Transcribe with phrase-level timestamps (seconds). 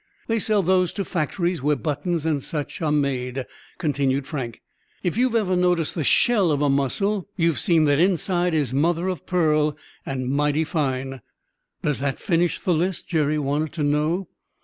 [0.25, 3.45] "They sell those to factories where buttons and such things are made,"
[3.77, 4.63] continued Frank.
[5.03, 8.73] "If you've ever noticed the shell of a mussel, you've seen that the inside is
[8.73, 11.21] mother of pearl and mighty fine."
[11.83, 14.27] "Does that finish the list?" Jerry wanted to know.